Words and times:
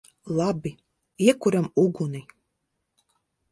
Labi. 0.37 0.71
Iekuram 1.25 1.67
uguni! 1.83 2.21